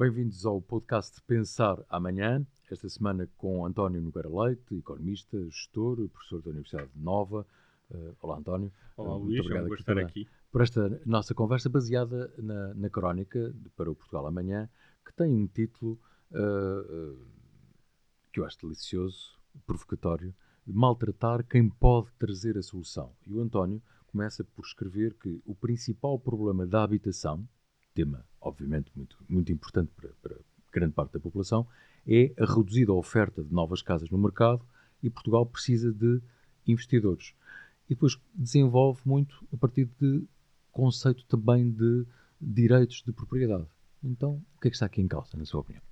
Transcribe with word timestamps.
Bem-vindos 0.00 0.46
ao 0.46 0.62
podcast 0.62 1.20
Pensar 1.26 1.76
Amanhã, 1.86 2.42
esta 2.70 2.88
semana 2.88 3.28
com 3.36 3.66
António 3.66 4.00
Nogueira 4.00 4.30
Leite, 4.30 4.76
economista, 4.76 5.38
gestor, 5.50 6.08
professor 6.08 6.40
da 6.40 6.48
Universidade 6.48 6.90
Nova. 6.96 7.46
Uh, 7.90 8.16
olá, 8.22 8.38
António. 8.38 8.72
Olá, 8.96 9.14
Luís, 9.14 9.34
Muito 9.34 9.40
obrigado 9.40 9.66
é 9.66 9.70
um 9.70 9.74
estar 9.74 9.98
aqui. 9.98 10.26
Por 10.50 10.62
esta 10.62 11.02
nossa 11.04 11.34
conversa 11.34 11.68
baseada 11.68 12.32
na, 12.38 12.72
na 12.72 12.88
crónica 12.88 13.54
para 13.76 13.90
o 13.90 13.94
Portugal 13.94 14.26
Amanhã, 14.26 14.70
que 15.04 15.12
tem 15.12 15.34
um 15.34 15.46
título 15.46 16.00
uh, 16.30 17.22
que 18.32 18.40
eu 18.40 18.46
acho 18.46 18.56
delicioso, 18.62 19.38
provocatório, 19.66 20.34
maltratar 20.66 21.44
quem 21.46 21.68
pode 21.68 22.10
trazer 22.18 22.56
a 22.56 22.62
solução. 22.62 23.12
E 23.26 23.34
o 23.34 23.42
António 23.42 23.82
começa 24.06 24.42
por 24.44 24.64
escrever 24.64 25.12
que 25.12 25.42
o 25.44 25.54
principal 25.54 26.18
problema 26.18 26.66
da 26.66 26.84
habitação, 26.84 27.46
tema 28.04 28.24
obviamente 28.40 28.90
muito, 28.96 29.16
muito 29.28 29.52
importante 29.52 29.90
para, 29.94 30.10
para 30.22 30.36
grande 30.72 30.94
parte 30.94 31.12
da 31.12 31.20
população, 31.20 31.66
é 32.06 32.32
a 32.38 32.44
reduzida 32.44 32.92
oferta 32.92 33.42
de 33.42 33.52
novas 33.52 33.82
casas 33.82 34.08
no 34.08 34.18
mercado 34.18 34.64
e 35.02 35.10
Portugal 35.10 35.44
precisa 35.44 35.92
de 35.92 36.20
investidores. 36.66 37.34
E 37.86 37.94
depois 37.94 38.18
desenvolve 38.34 39.00
muito 39.04 39.46
a 39.52 39.56
partir 39.56 39.88
de 40.00 40.24
conceito 40.70 41.24
também 41.26 41.70
de 41.70 42.06
direitos 42.40 43.02
de 43.02 43.12
propriedade. 43.12 43.66
Então, 44.02 44.42
o 44.56 44.60
que 44.60 44.68
é 44.68 44.70
que 44.70 44.76
está 44.76 44.86
aqui 44.86 45.02
em 45.02 45.08
causa, 45.08 45.36
na 45.36 45.44
sua 45.44 45.60
opinião? 45.60 45.82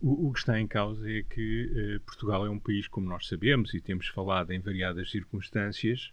O, 0.00 0.28
o 0.28 0.32
que 0.32 0.40
está 0.40 0.58
em 0.58 0.66
causa 0.66 1.08
é 1.08 1.22
que 1.22 1.70
eh, 1.72 1.98
Portugal 2.04 2.44
é 2.44 2.50
um 2.50 2.58
país, 2.58 2.88
como 2.88 3.08
nós 3.08 3.28
sabemos 3.28 3.72
e 3.74 3.80
temos 3.80 4.08
falado 4.08 4.50
em 4.50 4.58
variadas 4.58 5.10
circunstâncias, 5.10 6.12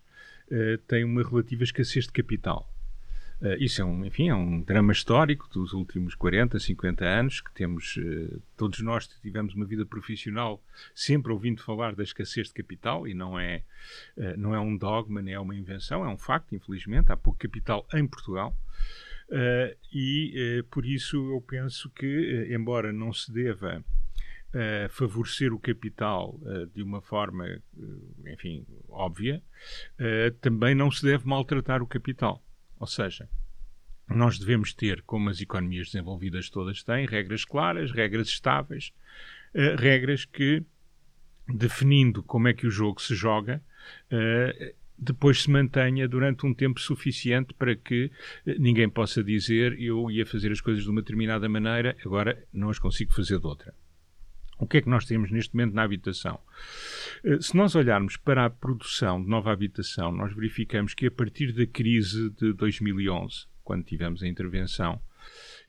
eh, 0.51 0.77
tem 0.87 1.03
uma 1.03 1.23
relativa 1.23 1.63
escassez 1.63 2.05
de 2.05 2.11
capital. 2.11 2.69
Uh, 3.45 3.53
isso 3.59 3.79
é 3.79 3.85
um, 3.85 4.03
enfim, 4.03 4.29
é 4.29 4.33
um 4.33 4.59
drama 4.59 4.91
histórico 4.91 5.47
dos 5.53 5.71
últimos 5.71 6.15
40, 6.15 6.57
50 6.57 7.05
anos 7.05 7.41
que 7.41 7.53
temos, 7.53 7.95
uh, 7.97 8.41
todos 8.57 8.79
nós 8.79 9.07
tivemos 9.07 9.53
uma 9.53 9.67
vida 9.67 9.85
profissional 9.85 10.59
sempre 10.95 11.31
ouvindo 11.31 11.61
falar 11.61 11.93
da 11.93 12.01
escassez 12.01 12.47
de 12.47 12.55
capital 12.55 13.07
e 13.07 13.13
não 13.13 13.39
é, 13.39 13.61
uh, 14.17 14.35
não 14.35 14.55
é 14.55 14.59
um 14.59 14.75
dogma, 14.75 15.21
nem 15.21 15.35
é 15.35 15.39
uma 15.39 15.53
invenção, 15.53 16.03
é 16.03 16.07
um 16.07 16.17
facto, 16.17 16.55
infelizmente, 16.55 17.11
há 17.11 17.17
pouco 17.17 17.37
capital 17.37 17.87
em 17.93 18.07
Portugal. 18.07 18.57
e 19.93 20.63
por 20.71 20.83
isso 20.83 21.15
eu 21.15 21.41
penso 21.41 21.89
que, 21.91 22.47
embora 22.49 22.91
não 22.91 23.13
se 23.13 23.31
deva 23.31 23.83
favorecer 24.89 25.51
o 25.53 25.59
capital 25.59 26.39
de 26.73 26.81
uma 26.81 27.01
forma, 27.01 27.45
enfim, 28.25 28.65
óbvia, 28.87 29.41
também 30.41 30.73
não 30.75 30.89
se 30.91 31.03
deve 31.03 31.27
maltratar 31.27 31.81
o 31.81 31.87
capital. 31.87 32.44
Ou 32.79 32.87
seja, 32.87 33.29
nós 34.07 34.37
devemos 34.37 34.73
ter, 34.73 35.01
como 35.01 35.29
as 35.29 35.41
economias 35.41 35.87
desenvolvidas 35.87 36.49
todas 36.49 36.83
têm, 36.83 37.05
regras 37.05 37.43
claras, 37.43 37.91
regras 37.91 38.27
estáveis, 38.27 38.91
uh, 39.53 39.75
regras 39.79 40.25
que, 40.25 40.63
definindo 41.47 42.21
como 42.21 42.47
é 42.47 42.53
que 42.53 42.67
o 42.67 42.71
jogo 42.71 43.01
se 43.01 43.15
joga, 43.15 43.61
uh, 44.11 44.75
depois 44.97 45.43
se 45.43 45.49
mantenha 45.49 46.07
durante 46.07 46.45
um 46.45 46.53
tempo 46.53 46.79
suficiente 46.79 47.53
para 47.53 47.75
que 47.75 48.05
uh, 48.45 48.59
ninguém 48.59 48.89
possa 48.89 49.23
dizer 49.23 49.79
eu 49.79 50.09
ia 50.11 50.25
fazer 50.25 50.51
as 50.51 50.61
coisas 50.61 50.83
de 50.83 50.89
uma 50.89 51.01
determinada 51.01 51.49
maneira, 51.49 51.95
agora 52.05 52.45
não 52.53 52.69
as 52.69 52.79
consigo 52.79 53.13
fazer 53.13 53.39
de 53.39 53.47
outra. 53.47 53.73
O 54.57 54.65
que 54.65 54.77
é 54.77 54.81
que 54.81 54.89
nós 54.89 55.05
temos 55.05 55.31
neste 55.31 55.53
momento 55.53 55.73
na 55.73 55.83
habitação? 55.83 56.39
Eh, 57.23 57.39
se 57.41 57.55
nós 57.57 57.75
olharmos 57.75 58.15
para 58.15 58.45
a 58.45 58.49
produção 58.49 59.21
de 59.21 59.29
nova 59.29 59.51
habitação, 59.51 60.11
nós 60.11 60.33
verificamos 60.33 60.93
que 60.93 61.07
a 61.07 61.11
partir 61.11 61.51
da 61.51 61.65
crise 61.65 62.29
de 62.31 62.53
2011, 62.53 63.47
quando 63.63 63.83
tivemos 63.83 64.23
a 64.23 64.27
intervenção, 64.27 65.01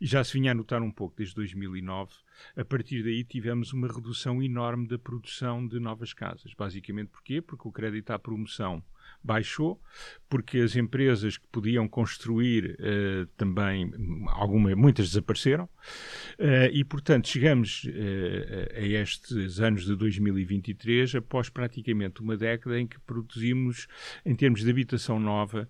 e 0.01 0.07
já 0.07 0.23
se 0.23 0.35
vinha 0.35 0.53
a 0.53 0.55
notar 0.55 0.83
um 0.83 0.91
pouco 0.91 1.17
desde 1.17 1.35
2009, 1.35 2.13
a 2.57 2.65
partir 2.65 3.03
daí 3.03 3.25
tivemos 3.25 3.73
uma 3.73 3.89
redução 3.89 4.43
enorme 4.43 4.87
da 4.87 4.99
produção 4.99 5.67
de 5.67 5.79
novas 5.79 6.13
casas. 6.13 6.53
Basicamente 6.57 7.09
porquê? 7.09 7.41
Porque 7.41 7.69
o 7.69 7.73
crédito 7.73 8.11
à 8.11 8.19
promoção 8.19 8.83
baixou, 9.23 9.81
porque 10.29 10.59
as 10.59 10.77
empresas 10.77 11.37
que 11.37 11.47
podiam 11.49 11.89
construir 11.89 12.77
uh, 12.79 13.27
também, 13.37 13.91
algumas, 14.29 14.75
muitas 14.75 15.09
desapareceram, 15.09 15.65
uh, 15.65 16.71
e 16.73 16.85
portanto 16.85 17.29
chegamos 17.29 17.85
uh, 17.85 18.77
a 18.77 18.81
estes 18.81 19.61
anos 19.61 19.85
de 19.85 19.97
2023 19.97 21.17
após 21.17 21.49
praticamente 21.49 22.21
uma 22.21 22.37
década 22.37 22.79
em 22.79 22.87
que 22.87 23.01
produzimos, 23.01 23.89
em 24.25 24.35
termos 24.35 24.63
de 24.63 24.71
habitação 24.71 25.19
nova, 25.19 25.69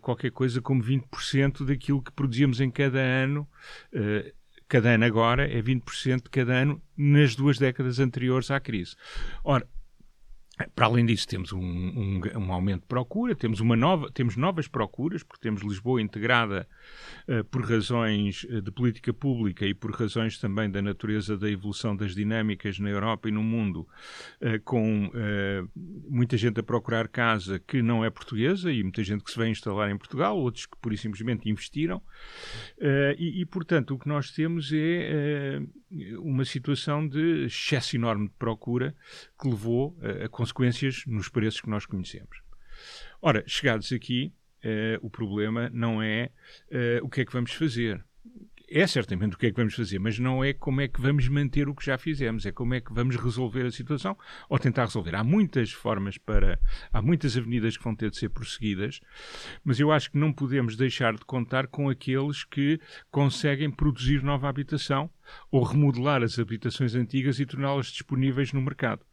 qualquer 0.00 0.30
coisa 0.30 0.60
como 0.60 0.82
20% 0.82 1.64
daquilo 1.64 2.02
que 2.02 2.12
produzíamos 2.12 2.60
em 2.60 2.70
cada 2.70 2.98
ano 2.98 3.48
cada 4.72 4.94
ano 4.94 5.04
agora 5.04 5.46
é 5.46 5.60
20% 5.60 6.22
de 6.22 6.30
cada 6.30 6.54
ano 6.54 6.80
nas 6.96 7.34
duas 7.34 7.58
décadas 7.58 7.98
anteriores 7.98 8.50
à 8.50 8.58
crise. 8.58 8.96
Ora, 9.44 9.68
para 10.74 10.86
além 10.86 11.06
disso, 11.06 11.26
temos 11.26 11.52
um, 11.52 11.60
um, 11.60 12.20
um, 12.36 12.52
aumento 12.52 12.82
de 12.82 12.86
procura, 12.86 13.34
temos, 13.34 13.60
uma 13.60 13.76
nova, 13.76 14.10
temos 14.12 14.36
novas 14.36 14.68
procuras, 14.68 15.22
porque 15.22 15.42
temos 15.42 15.62
Lisboa 15.62 16.00
integrada 16.00 16.68
uh, 17.28 17.44
por 17.44 17.64
razões 17.64 18.46
eh, 18.48 18.60
de 18.60 18.70
política 18.70 19.12
pública 19.12 19.66
e 19.66 19.74
por 19.74 19.92
razões 19.92 20.38
também 20.38 20.70
da 20.70 20.82
natureza 20.82 21.36
da 21.36 21.50
evolução 21.50 21.96
das 21.96 22.14
dinâmicas 22.14 22.78
na 22.78 22.90
Europa 22.90 23.28
e 23.28 23.32
no 23.32 23.42
mundo, 23.42 23.88
uh, 24.40 24.60
com 24.64 25.06
uh, 25.06 25.70
muita 26.08 26.36
gente 26.36 26.60
a 26.60 26.62
procurar 26.62 27.08
casa 27.08 27.58
que 27.58 27.82
não 27.82 28.04
é 28.04 28.10
portuguesa 28.10 28.72
e 28.72 28.82
muita 28.82 29.02
gente 29.02 29.24
que 29.24 29.30
se 29.30 29.38
vem 29.38 29.52
instalar 29.52 29.90
em 29.90 29.96
Portugal, 29.96 30.38
outros 30.38 30.66
que 30.66 30.76
por 30.78 30.92
simplesmente 30.96 31.48
investiram. 31.48 32.02
E, 33.18 33.40
e, 33.40 33.46
portanto, 33.46 33.94
o 33.94 33.98
que 33.98 34.06
nós 34.06 34.30
temos 34.30 34.70
é 34.74 35.60
uma 36.18 36.44
situação 36.44 37.08
de 37.08 37.46
excesso 37.46 37.96
enorme 37.96 38.28
de 38.28 38.34
procura 38.34 38.94
que 39.40 39.48
levou 39.48 39.96
a 40.22 40.28
consequências 40.52 41.04
nos 41.06 41.28
preços 41.28 41.60
que 41.60 41.70
nós 41.70 41.86
conhecemos. 41.86 42.42
Ora, 43.20 43.42
chegados 43.46 43.92
aqui, 43.92 44.32
uh, 44.64 45.04
o 45.04 45.10
problema 45.10 45.70
não 45.72 46.02
é 46.02 46.30
uh, 46.70 47.04
o 47.04 47.08
que 47.08 47.22
é 47.22 47.24
que 47.24 47.32
vamos 47.32 47.52
fazer. 47.52 48.04
É 48.74 48.86
certamente 48.86 49.34
o 49.34 49.38
que 49.38 49.46
é 49.46 49.50
que 49.50 49.56
vamos 49.56 49.74
fazer, 49.74 49.98
mas 49.98 50.18
não 50.18 50.42
é 50.42 50.54
como 50.54 50.80
é 50.80 50.88
que 50.88 50.98
vamos 50.98 51.28
manter 51.28 51.68
o 51.68 51.74
que 51.74 51.84
já 51.84 51.98
fizemos, 51.98 52.46
é 52.46 52.52
como 52.52 52.72
é 52.72 52.80
que 52.80 52.90
vamos 52.90 53.16
resolver 53.16 53.66
a 53.66 53.70
situação 53.70 54.16
ou 54.48 54.58
tentar 54.58 54.84
resolver. 54.84 55.14
Há 55.14 55.22
muitas 55.22 55.72
formas 55.72 56.16
para. 56.16 56.58
Há 56.90 57.02
muitas 57.02 57.36
avenidas 57.36 57.76
que 57.76 57.84
vão 57.84 57.94
ter 57.94 58.08
de 58.08 58.16
ser 58.16 58.30
prosseguidas, 58.30 59.00
mas 59.62 59.78
eu 59.78 59.92
acho 59.92 60.10
que 60.10 60.16
não 60.16 60.32
podemos 60.32 60.74
deixar 60.74 61.14
de 61.14 61.24
contar 61.26 61.66
com 61.66 61.90
aqueles 61.90 62.44
que 62.44 62.80
conseguem 63.10 63.70
produzir 63.70 64.22
nova 64.22 64.48
habitação 64.48 65.10
ou 65.50 65.62
remodelar 65.62 66.22
as 66.22 66.38
habitações 66.38 66.94
antigas 66.94 67.38
e 67.40 67.44
torná-las 67.44 67.88
disponíveis 67.88 68.54
no 68.54 68.62
mercado. 68.62 69.04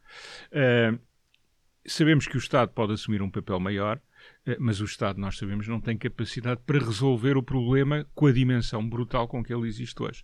Uh, 0.53 0.97
Sabemos 1.85 2.27
que 2.27 2.35
o 2.35 2.39
Estado 2.39 2.71
pode 2.71 2.93
assumir 2.93 3.21
um 3.21 3.29
papel 3.29 3.59
maior, 3.59 4.01
eh, 4.45 4.57
mas 4.59 4.81
o 4.81 4.85
Estado, 4.85 5.19
nós 5.19 5.37
sabemos, 5.37 5.67
não 5.67 5.79
tem 5.79 5.97
capacidade 5.97 6.61
para 6.65 6.77
resolver 6.77 7.37
o 7.37 7.43
problema 7.43 8.05
com 8.13 8.27
a 8.27 8.31
dimensão 8.31 8.87
brutal 8.87 9.27
com 9.27 9.43
que 9.43 9.53
ele 9.53 9.67
existe 9.67 10.01
hoje. 10.01 10.23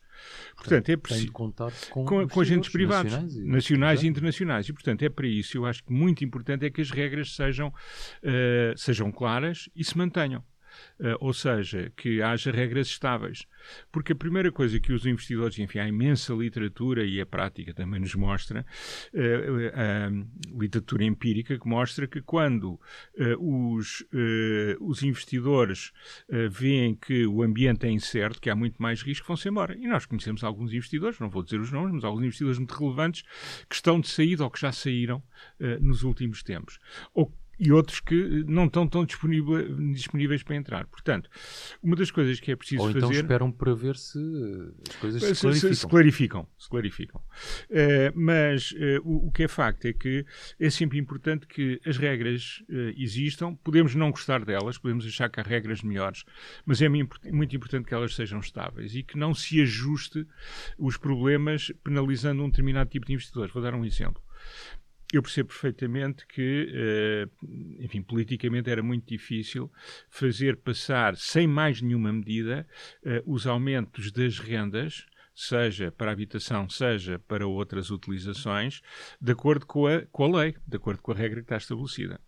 Portanto, 0.56 0.90
é 0.90 0.98
preciso. 0.98 1.32
contar 1.32 1.72
com, 1.90 2.06
com, 2.06 2.28
com 2.28 2.42
agentes 2.42 2.70
privados, 2.70 3.12
nacionais 3.12 3.36
e, 3.36 3.46
nacionais 3.46 4.04
e 4.04 4.08
internacionais. 4.08 4.70
E, 4.70 4.74
portanto, 4.74 5.04
é 5.04 5.10
para 5.10 5.28
isso. 5.28 5.58
Eu 5.58 5.66
acho 5.66 5.84
que 5.84 5.94
muito 5.94 6.24
importante 6.24 6.66
é 6.66 6.70
que 6.70 6.82
as 6.82 6.92
regras 6.92 7.36
sejam, 7.36 7.70
uh, 7.70 8.78
sejam 8.78 9.12
claras 9.12 9.70
e 9.76 9.84
se 9.84 9.98
mantenham. 9.98 10.44
Uh, 11.00 11.16
ou 11.20 11.34
seja, 11.34 11.92
que 11.96 12.22
haja 12.22 12.52
regras 12.52 12.88
estáveis. 12.88 13.46
Porque 13.92 14.14
a 14.14 14.16
primeira 14.16 14.52
coisa 14.52 14.80
que 14.80 14.94
os 14.94 15.06
investidores, 15.06 15.60
enfim, 15.60 15.80
a 15.80 15.88
imensa 15.88 16.34
literatura 16.34 17.04
e 17.06 17.20
a 17.20 17.26
prática 17.26 17.74
também 17.74 18.00
nos 18.00 18.16
mostra, 18.16 18.66
uh, 19.14 20.58
literatura 20.58 21.04
empírica 21.04 21.60
que 21.60 21.68
mostra 21.68 22.08
que 22.08 22.22
quando 22.22 22.80
os, 23.40 24.06
os 24.80 25.04
investidores 25.04 25.92
veem 26.50 26.96
que 26.96 27.26
o 27.26 27.44
ambiente 27.44 27.86
é 27.86 27.90
incerto, 27.90 28.40
que 28.40 28.50
há 28.50 28.56
muito 28.56 28.82
mais 28.82 29.02
risco, 29.02 29.28
vão-se 29.28 29.48
embora. 29.50 29.76
E 29.76 29.88
nós 29.88 30.06
conhecemos 30.06 30.44
alguns 30.44 30.74
investidores, 30.74 31.20
não 31.20 31.30
vou 31.30 31.44
dizer 31.44 31.60
os 31.60 31.72
nomes, 31.72 31.94
mas 31.94 32.04
alguns 32.04 32.24
investidores 32.24 32.58
muito 32.58 32.74
relevantes 32.74 33.24
que 33.70 33.76
estão 33.76 34.00
de 34.00 34.08
saída 34.08 34.44
ou 34.44 34.50
que 34.50 34.60
já 34.60 34.72
saíram 34.72 35.22
nos 35.80 36.04
últimos 36.04 36.44
tempos. 36.44 36.80
Ou 37.14 37.34
e 37.60 37.72
outros 37.72 38.00
que 38.00 38.44
não 38.48 38.66
estão 38.66 38.88
tão 38.88 39.06
disponíveis 39.06 40.44
para 40.44 40.56
entrar. 40.56 40.86
Portanto, 40.88 41.30
uma 41.82 41.96
das 41.96 42.12
coisas 42.12 42.40
que 42.40 42.52
é 42.52 42.56
preciso 42.56 42.84
Ou 42.84 42.90
então 42.90 43.10
fazer... 43.10 43.22
esperam 43.22 43.52
para 43.52 43.74
ver 43.74 43.96
se 43.96 44.20
as 44.88 44.96
coisas 44.96 45.22
se, 45.22 45.36
se 45.36 45.38
clarificam. 45.38 45.74
Se, 45.74 45.88
clarificam, 45.88 46.48
se 46.58 46.70
clarificam. 46.70 47.22
Uh, 47.70 48.12
mas 48.16 48.72
uh, 48.72 49.02
o, 49.04 49.28
o, 49.28 49.32
que 49.32 49.44
é 49.44 49.48
facto 49.48 49.86
é 49.86 49.94
que 49.94 50.26
é 50.60 50.70
sempre 50.70 50.98
importante 50.98 51.48
que 51.48 51.80
as 51.86 51.98
regras 51.98 52.64
uh, 52.70 52.94
existam. 52.98 53.56
Podemos 53.56 53.96
não 53.96 54.12
gostar 54.12 54.44
delas, 54.44 54.78
podemos 54.78 55.06
achar 55.06 55.30
que 55.30 55.40
há 55.40 55.44
regras 55.44 55.82
melhores, 55.82 56.24
mas 56.66 56.82
é 56.82 56.90
muito 56.90 57.56
importante 57.56 57.88
que 57.88 57.94
elas 57.94 58.16
sejam 58.16 58.40
estáveis 58.40 58.96
e 58.96 59.04
que 59.04 59.18
não 59.18 59.34
se 59.34 59.62
ajuste 59.62 60.26
os 60.78 60.98
problemas 60.98 61.72
penalizando 61.84 62.44
um 62.44 62.50
determinado 62.50 62.90
tipo 62.90 63.06
de 63.06 63.14
investidores. 63.14 63.54
Vou 63.54 63.62
dar 63.62 63.74
um 63.74 63.86
exemplo 63.86 64.22
eu 65.14 65.22
percebo 65.22 65.50
perfeitamente 65.50 66.26
que, 66.28 66.68
uh, 66.72 67.84
enfim, 67.84 68.02
politicamente 68.02 68.70
era 68.70 68.82
muito 68.82 69.08
difícil 69.08 69.72
fazer 70.10 70.58
passar, 70.58 71.16
sem 71.16 71.48
mais 71.48 71.82
nenhuma 71.82 72.12
medida, 72.12 72.68
uh, 73.04 73.34
os 73.34 73.46
aumentos 73.46 74.12
das 74.12 74.40
rendas 74.40 75.06
seja 75.34 75.92
para 75.92 76.12
habitação, 76.12 76.70
seja 76.70 77.20
para 77.20 77.46
outras 77.46 77.92
utilizações, 77.92 78.82
de 79.20 79.32
acordo 79.34 79.66
com 79.66 79.86
a, 79.86 80.06
com 80.06 80.24
a 80.24 80.42
lei, 80.42 80.56
de 80.66 80.78
acordo 80.78 81.02
com 81.02 81.12
a 81.12 81.16
regra 81.16 81.42
que 81.42 81.46
está 81.46 81.58
estabelecida. 81.58 82.20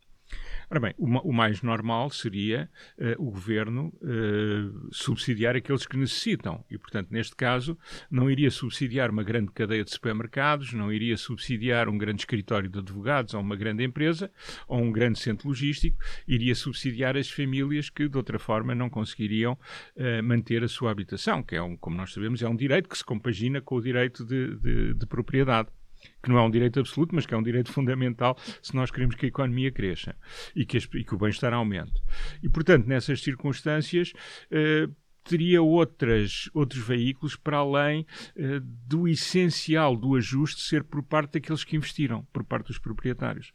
Ora 0.70 0.82
bem, 0.82 0.94
o, 0.98 1.06
o 1.06 1.34
mais 1.34 1.62
normal 1.62 2.10
seria 2.10 2.70
uh, 2.98 3.26
o 3.26 3.32
governo 3.32 3.94
uh, 4.02 4.90
subsidiar 4.92 5.56
aqueles 5.56 5.86
que 5.86 5.96
necessitam. 5.96 6.64
E, 6.70 6.78
portanto, 6.78 7.08
neste 7.10 7.36
caso, 7.38 7.78
não 8.12 8.30
iria 8.30 8.52
subsidiar 8.52 9.10
uma 9.10 9.24
grande 9.24 9.50
cadeia 9.54 9.86
de 9.86 9.92
supermercados, 9.92 10.74
não 10.74 10.92
iria 10.92 11.16
subsidiar 11.16 11.88
um 11.88 11.98
grande 11.98 12.22
escritório 12.22 12.70
de 12.70 12.80
advogados 12.80 13.34
ou 13.34 13.40
uma 13.40 13.56
grande 13.56 13.82
empresa 13.82 14.30
ou 14.68 14.82
um 14.82 14.92
grande 14.92 15.20
centro 15.20 15.48
logístico, 15.48 15.98
iria 16.28 16.54
subsidiar 16.54 17.16
as 17.16 17.32
famílias 17.32 17.90
que, 17.90 18.10
de 18.10 18.18
outra 18.18 18.38
forma, 18.38 18.76
não 18.76 18.90
conseguiriam 18.90 19.54
uh, 19.54 20.22
manter 20.22 20.66
a 20.66 20.68
sua 20.68 20.92
habitação, 20.92 21.42
que 21.42 21.56
é, 21.56 21.62
um, 21.62 21.78
como 21.78 21.96
nós 21.96 22.12
sabemos, 22.12 22.42
é 22.42 22.50
um 22.50 22.56
direito 22.56 22.90
que 22.90 22.98
se 22.98 23.06
compagina 23.06 23.62
com 23.62 23.76
o 23.76 23.82
direito 23.82 24.26
de, 24.26 24.58
de, 24.58 24.94
de 24.96 25.06
propriedade 25.06 25.70
que 26.22 26.30
não 26.30 26.38
é 26.38 26.42
um 26.42 26.52
direito 26.52 26.80
absoluto, 26.80 27.16
mas 27.16 27.26
que 27.26 27.34
é 27.34 27.38
um 27.38 27.44
direito 27.44 27.72
fundamental 27.72 28.38
se 28.62 28.76
nós 28.76 28.92
queremos 28.92 29.16
que 29.16 29.26
a 29.26 29.30
economia 29.30 29.72
cresça 29.72 30.16
e 30.56 30.66
que, 30.66 30.78
e 30.78 31.04
que 31.04 31.16
o 31.16 31.18
bem-estar 31.18 31.54
aumente. 31.54 32.02
E, 32.42 32.50
portanto, 32.50 32.88
nessas 32.88 33.22
circunstâncias, 33.22 34.14
eh, 34.52 34.88
teria 35.24 35.62
outras, 35.62 36.50
outros 36.54 36.82
veículos 36.86 37.36
para 37.36 37.58
além 37.58 38.06
eh, 38.36 38.60
do 38.62 39.08
essencial 39.08 39.96
do 39.96 40.16
ajuste 40.16 40.62
ser 40.62 40.84
por 40.84 41.04
parte 41.04 41.34
daqueles 41.34 41.64
que 41.64 41.76
investiram, 41.76 42.26
por 42.32 42.44
parte 42.44 42.68
dos 42.68 42.80
proprietários. 42.80 43.54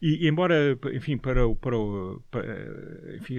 E, 0.00 0.28
embora, 0.28 0.78
enfim, 0.92 1.16
para, 1.16 1.46
o, 1.46 1.54
para, 1.54 1.76
o, 1.76 2.22
para 2.30 3.16
enfim, 3.16 3.38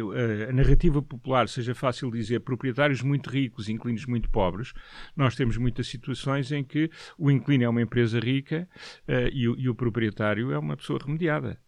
a, 0.50 0.52
narrativa 0.52 1.02
popular 1.02 1.48
seja 1.48 1.74
fácil 1.74 2.12
dizer 2.12 2.40
proprietários 2.42 3.02
muito 3.02 3.30
ricos, 3.30 3.70
inquilinos 3.70 4.06
muito 4.06 4.30
pobres, 4.30 4.74
nós 5.16 5.36
temos 5.36 5.58
muitas 5.58 5.88
situações 5.88 6.52
em 6.52 6.64
que 6.64 6.90
o 7.18 7.30
inquilino 7.32 7.64
é 7.64 7.70
uma 7.70 7.82
empresa 7.82 8.20
rica 8.20 8.68
uh, 9.08 9.30
e, 9.32 9.48
o, 9.48 9.60
e, 9.60 9.70
o, 9.70 9.76
proprietário 9.76 10.52
é 10.52 10.58
uma 10.58 10.78
pessoa 10.78 11.00
remediada. 11.04 11.60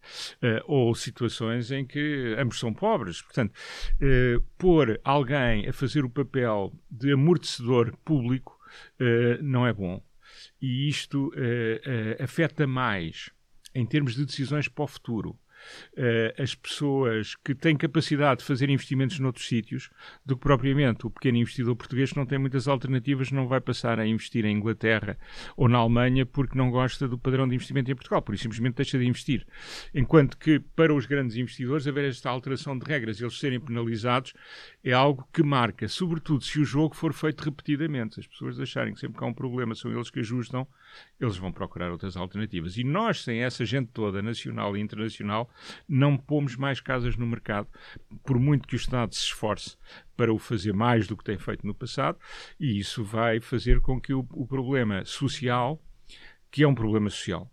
Uh, 0.42 0.62
ou 0.66 0.94
situações 0.94 1.70
em 1.70 1.86
que 1.86 2.34
ambos 2.38 2.58
são 2.58 2.72
pobres. 2.72 3.22
Portanto, 3.22 3.52
uh, 3.52 4.42
pôr 4.58 5.00
alguém 5.04 5.68
a 5.68 5.72
fazer 5.72 6.04
o 6.04 6.10
papel 6.10 6.72
de 6.90 7.12
amortecedor 7.12 7.96
público 8.04 8.56
não 9.40 9.66
é 9.66 9.72
bom. 9.72 10.02
E 10.60 10.88
isto 10.88 11.32
afeta 12.18 12.66
mais 12.66 13.30
em 13.76 13.84
termos 13.84 14.14
de 14.14 14.24
decisões 14.24 14.68
para 14.68 14.84
o 14.84 14.86
futuro, 14.86 15.38
uh, 15.96 16.42
as 16.42 16.54
pessoas 16.54 17.34
que 17.44 17.54
têm 17.54 17.76
capacidade 17.76 18.40
de 18.40 18.46
fazer 18.46 18.70
investimentos 18.70 19.18
noutros 19.18 19.46
sítios 19.46 19.90
do 20.24 20.36
que 20.36 20.42
propriamente 20.42 21.06
o 21.06 21.10
pequeno 21.10 21.38
investidor 21.38 21.76
português 21.76 22.10
que 22.10 22.16
não 22.16 22.26
tem 22.26 22.38
muitas 22.38 22.66
alternativas, 22.66 23.30
não 23.30 23.46
vai 23.46 23.60
passar 23.60 23.98
a 23.98 24.06
investir 24.06 24.44
em 24.44 24.56
Inglaterra 24.56 25.18
ou 25.56 25.68
na 25.68 25.78
Alemanha 25.78 26.24
porque 26.24 26.56
não 26.56 26.70
gosta 26.70 27.06
do 27.06 27.18
padrão 27.18 27.46
de 27.46 27.54
investimento 27.54 27.90
em 27.90 27.94
Portugal, 27.94 28.22
por 28.22 28.34
isso 28.34 28.44
simplesmente 28.44 28.76
deixa 28.76 28.98
de 28.98 29.06
investir. 29.06 29.46
Enquanto 29.94 30.38
que 30.38 30.58
para 30.74 30.94
os 30.94 31.06
grandes 31.06 31.36
investidores 31.36 31.86
haver 31.86 32.08
esta 32.08 32.30
alteração 32.30 32.78
de 32.78 32.86
regras 32.86 33.20
eles 33.20 33.38
serem 33.38 33.60
penalizados 33.60 34.32
é 34.86 34.92
algo 34.92 35.28
que 35.32 35.42
marca, 35.42 35.88
sobretudo 35.88 36.44
se 36.44 36.60
o 36.60 36.64
jogo 36.64 36.94
for 36.94 37.12
feito 37.12 37.40
repetidamente. 37.40 38.20
As 38.20 38.26
pessoas 38.28 38.60
acharem 38.60 38.94
que 38.94 39.00
sempre 39.00 39.18
que 39.18 39.24
há 39.24 39.26
um 39.26 39.34
problema 39.34 39.74
são 39.74 39.90
eles 39.90 40.10
que 40.10 40.20
ajustam, 40.20 40.64
eles 41.18 41.36
vão 41.36 41.50
procurar 41.50 41.90
outras 41.90 42.16
alternativas. 42.16 42.76
E 42.76 42.84
nós, 42.84 43.24
sem 43.24 43.42
essa 43.42 43.64
gente 43.64 43.90
toda, 43.92 44.22
nacional 44.22 44.76
e 44.76 44.80
internacional, 44.80 45.50
não 45.88 46.16
pomos 46.16 46.54
mais 46.54 46.80
casas 46.80 47.16
no 47.16 47.26
mercado, 47.26 47.66
por 48.24 48.38
muito 48.38 48.68
que 48.68 48.76
o 48.76 48.78
Estado 48.78 49.12
se 49.12 49.24
esforce 49.24 49.76
para 50.16 50.32
o 50.32 50.38
fazer 50.38 50.72
mais 50.72 51.08
do 51.08 51.16
que 51.16 51.24
tem 51.24 51.36
feito 51.36 51.66
no 51.66 51.74
passado, 51.74 52.16
e 52.60 52.78
isso 52.78 53.02
vai 53.02 53.40
fazer 53.40 53.80
com 53.80 54.00
que 54.00 54.14
o, 54.14 54.20
o 54.34 54.46
problema 54.46 55.04
social, 55.04 55.82
que 56.48 56.62
é 56.62 56.68
um 56.68 56.76
problema 56.76 57.10
social, 57.10 57.52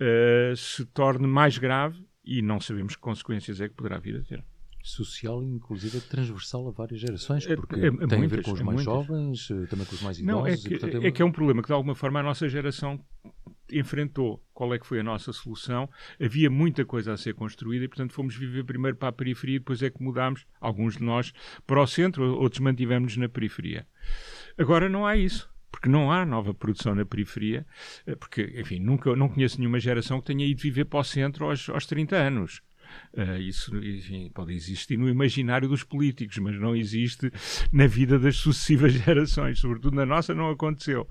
uh, 0.00 0.56
se 0.56 0.86
torne 0.86 1.26
mais 1.26 1.58
grave 1.58 2.02
e 2.24 2.40
não 2.40 2.58
sabemos 2.58 2.96
que 2.96 3.02
consequências 3.02 3.60
é 3.60 3.68
que 3.68 3.74
poderá 3.74 3.98
vir 3.98 4.16
a 4.16 4.22
ter 4.22 4.42
social 4.82 5.42
inclusive 5.42 6.00
transversal 6.00 6.68
a 6.68 6.70
várias 6.70 7.00
gerações, 7.00 7.46
é, 7.46 7.56
porque 7.56 7.76
é, 7.76 7.86
é, 7.86 7.90
tem 7.90 8.18
muitas, 8.18 8.24
a 8.24 8.36
ver 8.36 8.42
com 8.42 8.52
os 8.52 8.60
mais 8.60 8.82
jovens, 8.82 9.50
eh, 9.50 9.66
também 9.66 9.86
com 9.86 9.94
os 9.94 10.02
mais 10.02 10.18
idosos. 10.18 10.40
Não, 10.40 10.46
é 10.46 10.56
que, 10.56 10.66
e, 10.66 10.70
portanto, 10.70 11.02
é, 11.02 11.06
é, 11.08 11.10
que 11.10 11.22
é 11.22 11.24
um 11.24 11.32
problema 11.32 11.62
que 11.62 11.68
de 11.68 11.72
alguma 11.72 11.94
forma 11.94 12.20
a 12.20 12.22
nossa 12.22 12.48
geração 12.48 12.98
enfrentou. 13.72 14.42
Qual 14.52 14.74
é 14.74 14.78
que 14.78 14.86
foi 14.86 15.00
a 15.00 15.02
nossa 15.02 15.32
solução? 15.32 15.88
Havia 16.20 16.50
muita 16.50 16.84
coisa 16.84 17.12
a 17.12 17.16
ser 17.16 17.34
construída 17.34 17.84
e, 17.84 17.88
portanto, 17.88 18.12
fomos 18.12 18.34
viver 18.34 18.64
primeiro 18.64 18.96
para 18.96 19.08
a 19.08 19.12
periferia 19.12 19.56
e 19.56 19.58
depois 19.58 19.82
é 19.82 19.90
que 19.90 20.02
mudámos, 20.02 20.46
alguns 20.60 20.96
de 20.96 21.04
nós, 21.04 21.32
para 21.66 21.80
o 21.80 21.86
centro, 21.86 22.36
outros 22.36 22.60
mantivemos-nos 22.60 23.16
na 23.16 23.28
periferia. 23.28 23.86
Agora 24.58 24.88
não 24.88 25.06
há 25.06 25.16
isso 25.16 25.48
porque 25.70 25.88
não 25.88 26.10
há 26.10 26.26
nova 26.26 26.52
produção 26.52 26.94
na 26.94 27.06
periferia, 27.06 27.64
eh, 28.04 28.16
porque, 28.16 28.42
enfim, 28.56 28.80
nunca, 28.80 29.14
não 29.14 29.28
conheço 29.28 29.58
nenhuma 29.58 29.78
geração 29.78 30.20
que 30.20 30.26
tenha 30.26 30.44
ido 30.44 30.60
viver 30.60 30.84
para 30.84 30.98
o 30.98 31.04
centro 31.04 31.46
aos, 31.46 31.68
aos 31.68 31.86
30 31.86 32.16
anos. 32.16 32.60
Uh, 33.12 33.40
isso 33.40 33.76
enfim, 33.76 34.30
pode 34.32 34.52
existir 34.52 34.96
no 34.96 35.08
imaginário 35.08 35.68
dos 35.68 35.82
políticos, 35.82 36.38
mas 36.38 36.58
não 36.58 36.74
existe 36.74 37.30
na 37.72 37.86
vida 37.86 38.18
das 38.18 38.36
sucessivas 38.36 38.92
gerações. 39.04 39.58
Sobretudo 39.58 39.96
na 39.96 40.06
nossa 40.06 40.34
não 40.34 40.50
aconteceu. 40.50 41.08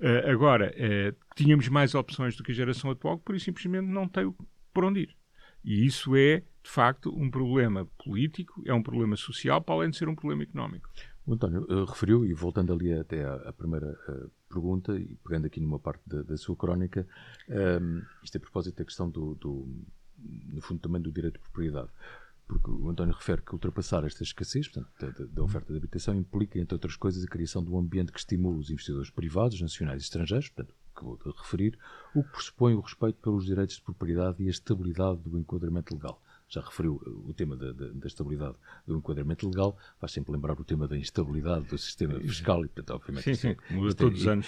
Uh, 0.00 0.30
agora, 0.30 0.74
uh, 0.74 1.16
tínhamos 1.34 1.68
mais 1.68 1.94
opções 1.94 2.36
do 2.36 2.42
que 2.42 2.52
a 2.52 2.54
geração 2.54 2.90
atual, 2.90 3.18
que 3.18 3.24
por 3.24 3.34
isso 3.34 3.46
simplesmente 3.46 3.86
não 3.86 4.08
tem 4.08 4.32
por 4.72 4.84
onde 4.84 5.00
ir. 5.00 5.16
E 5.64 5.84
isso 5.84 6.14
é, 6.16 6.42
de 6.62 6.70
facto, 6.70 7.14
um 7.14 7.30
problema 7.30 7.86
político, 8.04 8.62
é 8.64 8.72
um 8.72 8.82
problema 8.82 9.16
social, 9.16 9.60
para 9.60 9.74
além 9.74 9.90
de 9.90 9.96
ser 9.96 10.08
um 10.08 10.14
problema 10.14 10.42
económico. 10.42 10.88
O 11.26 11.34
António 11.34 11.66
referiu, 11.84 12.24
e 12.24 12.32
voltando 12.32 12.72
ali 12.72 12.92
até 12.92 13.22
à, 13.24 13.52
primeira 13.52 13.94
pergunta, 14.48 14.98
e 14.98 15.14
pegando 15.22 15.46
aqui 15.46 15.60
numa 15.60 15.78
parte 15.78 16.02
da, 16.06 16.22
da 16.22 16.36
sua 16.36 16.56
crónica, 16.56 17.06
um, 17.48 18.02
isto 18.22 18.36
é 18.36 18.38
a 18.38 18.40
propósito 18.40 18.76
da 18.78 18.84
questão 18.84 19.10
do, 19.10 19.34
do, 19.34 19.68
no 20.18 20.60
fundo, 20.60 20.80
também 20.80 21.00
do 21.00 21.12
direito 21.12 21.34
de 21.34 21.40
propriedade. 21.40 21.88
Porque 22.46 22.70
o 22.70 22.88
António 22.88 23.14
refere 23.14 23.42
que 23.42 23.52
ultrapassar 23.52 24.04
esta 24.04 24.22
escassez 24.22 24.68
portanto, 24.68 24.90
da, 24.98 25.26
da, 25.26 25.42
oferta 25.42 25.70
de 25.70 25.78
habitação 25.78 26.14
implica, 26.14 26.58
entre 26.58 26.74
outras 26.74 26.96
coisas, 26.96 27.22
a 27.22 27.26
criação 27.26 27.62
de 27.62 27.70
um 27.70 27.78
ambiente 27.78 28.10
que 28.10 28.18
estimule 28.18 28.58
os 28.58 28.70
investidores 28.70 29.10
privados, 29.10 29.60
nacionais 29.60 30.02
e 30.02 30.04
estrangeiros, 30.04 30.48
portanto, 30.48 30.74
que 30.96 31.04
vou 31.04 31.18
referir, 31.36 31.78
o 32.14 32.24
que 32.24 32.30
pressupõe 32.30 32.74
o 32.74 32.80
respeito 32.80 33.18
pelos 33.20 33.44
direitos 33.44 33.76
de 33.76 33.82
propriedade 33.82 34.42
e 34.42 34.46
a 34.46 34.50
estabilidade 34.50 35.20
do 35.20 35.38
enquadramento 35.38 35.94
legal. 35.94 36.20
Já 36.48 36.62
referiu 36.62 36.94
o 37.26 37.32
tema 37.34 37.54
da, 37.56 37.72
da, 37.72 37.88
da 37.88 38.06
estabilidade 38.06 38.56
do 38.86 38.96
enquadramento 38.96 39.46
legal, 39.46 39.76
faz 40.00 40.12
sempre 40.12 40.32
lembrar 40.32 40.58
o 40.58 40.64
tema 40.64 40.88
da 40.88 40.96
instabilidade 40.96 41.66
do 41.66 41.76
sistema 41.76 42.18
fiscal 42.20 42.64
e, 42.64 42.68
portanto, 42.68 42.96
obviamente, 42.96 43.24
sim, 43.24 43.34
sim, 43.34 43.48
é, 43.48 43.74
muda 43.74 43.94
todos 43.94 44.18
é, 44.18 44.22
os 44.22 44.26
anos. 44.26 44.46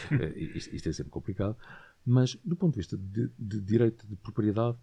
Isto, 0.57 0.75
isto, 0.75 0.89
é 0.89 0.93
sempre 0.93 1.11
complicado. 1.11 1.57
Mas, 2.05 2.37
do 2.43 2.57
ponto 2.57 2.73
de 2.73 2.79
vista 2.79 2.97
de, 2.97 3.31
de 3.39 3.61
direito 3.61 4.07
de 4.07 4.17
propriedade, 4.17 4.79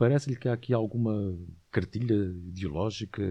Parece-lhe 0.00 0.34
que 0.34 0.48
há 0.48 0.54
aqui 0.54 0.72
alguma 0.72 1.38
cartilha 1.70 2.14
ideológica? 2.14 3.22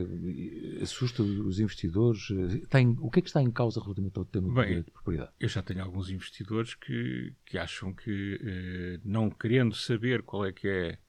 Assusta 0.83 1.23
os 1.23 1.59
investidores? 1.59 2.27
Tem, 2.69 2.95
o 2.99 3.09
que 3.09 3.17
é 3.17 3.21
que 3.23 3.27
está 3.27 3.41
em 3.41 3.49
causa 3.49 3.81
relativamente 3.81 4.19
ao 4.19 4.23
tema 4.23 4.53
Bem, 4.53 4.83
de 4.83 4.91
propriedade? 4.91 5.31
Eu 5.39 5.49
já 5.49 5.63
tenho 5.63 5.81
alguns 5.83 6.11
investidores 6.11 6.75
que, 6.75 7.33
que 7.43 7.57
acham 7.57 7.91
que, 7.91 8.39
eh, 8.39 8.99
não 9.03 9.31
querendo 9.31 9.73
saber 9.73 10.21
qual 10.21 10.45
é 10.45 10.51
que 10.51 10.67
é 10.67 10.99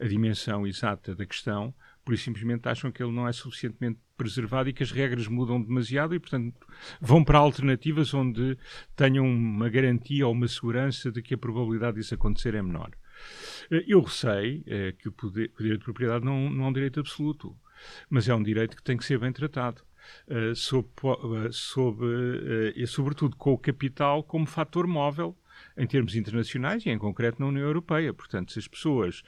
a 0.00 0.08
dimensão 0.08 0.66
exata 0.66 1.14
da 1.14 1.26
questão, 1.26 1.74
por 2.02 2.14
isso 2.14 2.24
simplesmente 2.24 2.66
acham 2.66 2.90
que 2.90 3.02
ele 3.02 3.12
não 3.12 3.28
é 3.28 3.32
suficientemente 3.32 4.00
preservado 4.16 4.70
e 4.70 4.72
que 4.72 4.82
as 4.82 4.92
regras 4.92 5.28
mudam 5.28 5.62
demasiado 5.62 6.14
e, 6.14 6.18
portanto, 6.18 6.66
vão 6.98 7.22
para 7.22 7.36
alternativas 7.36 8.14
onde 8.14 8.56
tenham 8.96 9.26
uma 9.26 9.68
garantia 9.68 10.26
ou 10.26 10.32
uma 10.32 10.48
segurança 10.48 11.12
de 11.12 11.20
que 11.20 11.34
a 11.34 11.38
probabilidade 11.38 11.98
disso 11.98 12.14
acontecer 12.14 12.54
é 12.54 12.62
menor. 12.62 12.92
Eh, 13.70 13.84
eu 13.86 14.06
sei 14.06 14.62
é, 14.66 14.92
que 14.92 15.08
o 15.08 15.12
poder, 15.12 15.50
o 15.58 15.62
direito 15.62 15.80
de 15.80 15.84
propriedade 15.84 16.24
não, 16.24 16.50
não 16.50 16.66
é 16.66 16.68
um 16.68 16.72
direito 16.72 17.00
absoluto, 17.00 17.56
mas 18.08 18.28
é 18.28 18.34
um 18.34 18.42
direito 18.42 18.76
que 18.76 18.82
tem 18.82 18.96
que 18.96 19.04
ser 19.04 19.18
bem 19.18 19.32
tratado. 19.32 19.82
Uh, 20.26 20.54
sob, 20.56 20.88
uh, 21.04 21.52
sob, 21.52 22.04
uh, 22.04 22.72
e 22.74 22.84
sobretudo 22.88 23.36
com 23.36 23.52
o 23.52 23.58
capital 23.58 24.24
como 24.24 24.46
fator 24.46 24.84
móvel 24.84 25.36
em 25.76 25.86
termos 25.86 26.14
internacionais 26.14 26.84
e, 26.84 26.90
em 26.90 26.98
concreto, 26.98 27.40
na 27.40 27.46
União 27.46 27.64
Europeia. 27.64 28.12
Portanto, 28.12 28.52
se 28.52 28.58
as 28.58 28.68
pessoas 28.68 29.22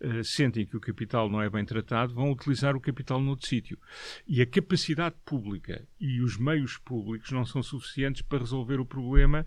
uh, 0.00 0.24
sentem 0.24 0.66
que 0.66 0.76
o 0.76 0.80
capital 0.80 1.28
não 1.28 1.42
é 1.42 1.48
bem 1.48 1.64
tratado, 1.64 2.14
vão 2.14 2.30
utilizar 2.30 2.76
o 2.76 2.80
capital 2.80 3.20
noutro 3.20 3.46
sítio. 3.46 3.78
E 4.26 4.40
a 4.40 4.46
capacidade 4.46 5.16
pública 5.24 5.86
e 5.98 6.20
os 6.20 6.36
meios 6.36 6.76
públicos 6.78 7.30
não 7.30 7.44
são 7.44 7.62
suficientes 7.62 8.22
para 8.22 8.38
resolver 8.38 8.80
o 8.80 8.86
problema, 8.86 9.44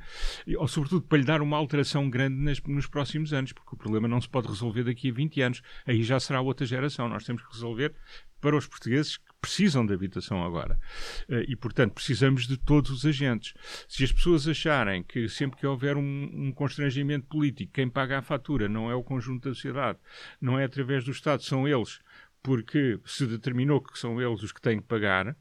ou, 0.57 0.67
sobretudo, 0.67 1.03
para 1.03 1.17
lhe 1.17 1.25
dar 1.25 1.41
uma 1.41 1.57
alteração 1.57 2.09
grande 2.09 2.35
nas, 2.35 2.61
nos 2.61 2.87
próximos 2.87 3.33
anos, 3.33 3.51
porque 3.51 3.75
o 3.75 3.77
problema 3.77 4.07
não 4.07 4.21
se 4.21 4.29
pode 4.29 4.47
resolver 4.47 4.83
daqui 4.83 5.09
a 5.09 5.13
20 5.13 5.41
anos. 5.41 5.61
Aí 5.85 6.03
já 6.03 6.19
será 6.19 6.41
outra 6.41 6.65
geração. 6.65 7.09
Nós 7.09 7.23
temos 7.23 7.43
que 7.43 7.53
resolver 7.53 7.93
para 8.39 8.57
os 8.57 8.67
portugueses 8.67 9.17
que 9.17 9.32
precisam 9.43 9.85
de 9.85 9.93
habitação 9.93 10.41
agora. 10.41 10.79
Eh, 11.27 11.47
e, 11.49 11.55
portanto, 11.57 11.91
precisamos 11.91 12.47
de 12.47 12.55
todos 12.55 12.89
os 12.89 13.05
agentes. 13.05 13.53
Se 13.89 14.05
as 14.05 14.11
pessoas 14.11 14.47
acharem 14.47 15.03
que 15.03 15.27
sempre 15.27 15.59
que 15.59 15.67
houver 15.67 15.97
um, 15.97 16.29
um, 16.33 16.51
constrangimento 16.53 17.27
político, 17.27 17.73
quem 17.73 17.89
paga 17.89 18.19
a 18.19 18.21
fatura 18.21 18.69
não 18.69 18.89
é 18.89 18.95
o 18.95 19.03
conjunto 19.03 19.49
da 19.49 19.53
sociedade, 19.53 19.99
não 20.39 20.57
é 20.57 20.63
através 20.63 21.03
do 21.03 21.11
Estado, 21.11 21.43
são 21.43 21.67
eles, 21.67 21.99
porque 22.41 22.97
se 23.05 23.27
determinou 23.27 23.81
que 23.81 23.99
são 23.99 24.21
eles 24.21 24.41
os 24.41 24.53
que 24.53 24.61
têm 24.61 24.79
que 24.79 24.87
pagar, 24.87 25.35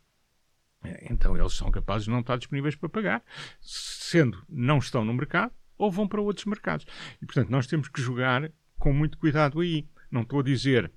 eh, 0.84 1.06
então 1.08 1.36
eles 1.36 1.52
são 1.52 1.70
capazes 1.70 2.06
de 2.06 2.10
não 2.10 2.20
estar 2.20 2.36
disponíveis 2.38 2.74
para 2.74 2.88
pagar. 2.88 3.22
Se 3.60 4.10
sendo 4.10 4.44
não 4.48 4.78
estão 4.78 5.04
no 5.04 5.14
mercado, 5.14 5.52
ou 5.78 5.92
vão 5.92 6.08
para 6.08 6.20
outros 6.20 6.46
mercados. 6.46 6.86
E, 7.20 7.24
portanto, 7.24 7.50
nós 7.50 7.68
temos 7.68 7.88
que 7.88 8.02
jogar 8.02 8.50
com 8.80 8.92
muito 8.92 9.16
cuidado 9.16 9.60
aí. 9.60 9.86
Não 10.10 10.22
estou 10.22 10.40
a 10.40 10.42
dizer 10.42 10.92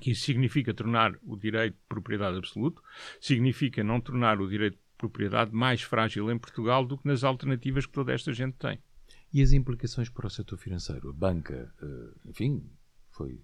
que 0.00 0.10
isso 0.10 0.24
significa 0.24 0.74
tornar 0.74 1.14
o 1.22 1.36
direito 1.36 1.74
de 1.74 1.82
propriedade 1.88 2.36
absoluto, 2.36 2.82
significa 3.20 3.82
não 3.82 4.00
tornar 4.00 4.40
o 4.40 4.48
direito 4.48 4.74
de 4.74 4.82
propriedade 4.98 5.54
mais 5.54 5.82
frágil 5.82 6.30
em 6.30 6.38
Portugal 6.38 6.84
do 6.84 6.98
que 6.98 7.06
nas 7.06 7.24
alternativas 7.24 7.86
que 7.86 7.92
toda 7.92 8.12
esta 8.12 8.32
gente 8.32 8.54
tem. 8.54 8.78
E 9.32 9.42
as 9.42 9.52
implicações 9.52 10.08
para 10.08 10.26
o 10.26 10.30
setor 10.30 10.56
financeiro? 10.56 11.10
A 11.10 11.12
banca, 11.12 11.72
eh, 11.82 12.28
enfim, 12.30 12.70
foi 13.10 13.40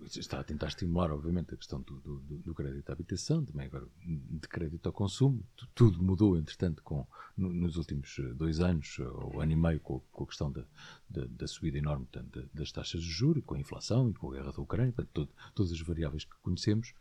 está 0.00 0.40
a 0.40 0.44
tentar 0.44 0.68
estimular, 0.68 1.10
obviamente, 1.10 1.54
a 1.54 1.56
questão 1.56 1.80
do, 1.80 2.00
do, 2.00 2.18
do, 2.20 2.54
crédito 2.54 2.88
à 2.90 2.92
habitação, 2.92 3.44
também 3.44 3.66
agora 3.66 3.86
de 4.04 4.48
crédito 4.48 4.86
ao 4.86 4.92
consumo. 4.92 5.44
Tudo 5.74 6.02
mudou, 6.02 6.36
entretanto, 6.36 6.82
com, 6.82 7.06
nos 7.36 7.76
últimos 7.76 8.18
eh, 8.18 8.34
dois 8.34 8.60
anos, 8.60 8.96
eh, 9.00 9.02
ou 9.02 9.40
ano 9.40 9.52
e 9.52 9.56
meio, 9.56 9.80
com, 9.80 10.00
com 10.12 10.24
a 10.24 10.26
questão 10.26 10.50
da, 10.52 10.64
da, 11.08 11.24
da, 11.26 11.46
subida 11.46 11.78
enorme 11.78 12.06
portanto, 12.06 12.48
das 12.54 12.70
taxas 12.70 13.02
de 13.02 13.08
juros, 13.08 13.42
com 13.44 13.54
a 13.54 13.60
inflação 13.60 14.10
e 14.10 14.14
com 14.14 14.30
a 14.30 14.34
guerra 14.34 14.52
da 14.52 14.62
Ucrânia, 14.62 14.92
portanto, 14.92 15.12
todo, 15.12 15.30
todas 15.54 15.72
as 15.72 15.80
variáveis 15.80 16.24
que 16.24 16.36
conhecemos. 16.42 16.94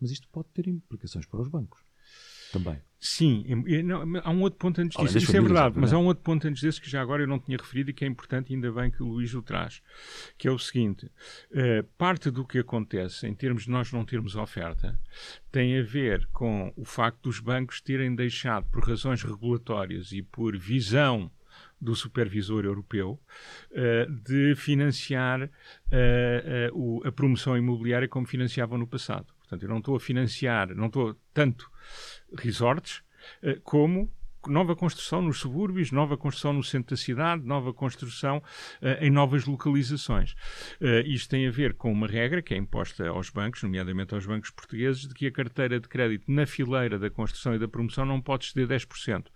Mas 0.00 0.10
isto 0.10 0.28
pode 0.28 0.48
ter 0.48 0.68
implicações 0.68 1.26
para 1.26 1.40
os 1.40 1.48
bancos 1.48 1.85
também. 2.52 2.80
Sim, 2.98 3.44
não, 3.84 4.02
há 4.24 4.30
um 4.30 4.40
outro 4.40 4.58
ponto 4.58 4.80
antes 4.80 4.96
disso, 4.96 5.18
isso 5.18 5.36
é 5.36 5.40
verdade, 5.40 5.78
mas 5.78 5.92
há 5.92 5.98
um 5.98 6.06
outro 6.06 6.24
ponto 6.24 6.48
antes 6.48 6.62
desse 6.62 6.80
que 6.80 6.88
já 6.88 7.00
agora 7.00 7.22
eu 7.22 7.26
não 7.26 7.38
tinha 7.38 7.56
referido 7.56 7.90
e 7.90 7.92
que 7.92 8.04
é 8.04 8.08
importante, 8.08 8.54
ainda 8.54 8.72
bem 8.72 8.90
que 8.90 9.02
o 9.02 9.06
Luís 9.06 9.34
o 9.34 9.42
traz, 9.42 9.82
que 10.38 10.48
é 10.48 10.50
o 10.50 10.58
seguinte: 10.58 11.06
uh, 11.06 11.84
parte 11.98 12.30
do 12.30 12.44
que 12.44 12.58
acontece 12.58 13.26
em 13.26 13.34
termos 13.34 13.64
de 13.64 13.70
nós 13.70 13.92
não 13.92 14.04
termos 14.04 14.34
oferta 14.34 14.98
tem 15.52 15.78
a 15.78 15.82
ver 15.82 16.26
com 16.32 16.72
o 16.74 16.84
facto 16.84 17.22
dos 17.24 17.38
bancos 17.38 17.80
terem 17.80 18.14
deixado, 18.14 18.66
por 18.70 18.82
razões 18.82 19.22
regulatórias 19.22 20.10
e 20.12 20.22
por 20.22 20.56
visão 20.56 21.30
do 21.80 21.94
supervisor 21.94 22.64
europeu 22.64 23.20
uh, 23.70 24.12
de 24.24 24.54
financiar 24.56 25.44
uh, 25.44 25.50
o, 26.72 27.06
a 27.06 27.12
promoção 27.12 27.56
imobiliária 27.56 28.08
como 28.08 28.26
financiavam 28.26 28.78
no 28.78 28.86
passado. 28.86 29.26
Portanto, 29.40 29.62
eu 29.62 29.68
não 29.68 29.78
estou 29.78 29.94
a 29.94 30.00
financiar, 30.00 30.74
não 30.74 30.86
estou 30.86 31.14
tanto 31.32 31.70
resorts, 32.34 33.02
eh, 33.42 33.58
como 33.62 34.10
nova 34.48 34.76
construção 34.76 35.22
nos 35.22 35.38
subúrbios, 35.38 35.90
nova 35.90 36.16
construção 36.16 36.52
no 36.52 36.62
centro 36.62 36.94
da 36.94 36.96
cidade, 36.96 37.44
nova 37.44 37.72
construção 37.72 38.38
uh, 38.38 39.04
em 39.04 39.10
novas 39.10 39.44
localizações. 39.44 40.32
Uh, 40.80 41.06
isto 41.06 41.30
tem 41.30 41.46
a 41.46 41.50
ver 41.50 41.74
com 41.74 41.92
uma 41.92 42.06
regra 42.06 42.40
que 42.40 42.54
é 42.54 42.56
imposta 42.56 43.08
aos 43.08 43.30
bancos, 43.30 43.62
nomeadamente 43.62 44.14
aos 44.14 44.26
bancos 44.26 44.50
portugueses, 44.50 45.08
de 45.08 45.14
que 45.14 45.26
a 45.26 45.32
carteira 45.32 45.80
de 45.80 45.88
crédito 45.88 46.30
na 46.30 46.46
fileira 46.46 46.98
da 46.98 47.10
construção 47.10 47.54
e 47.54 47.58
da 47.58 47.68
promoção 47.68 48.04
não 48.04 48.20
pode 48.20 48.44
exceder 48.44 48.68
10%. 48.68 49.26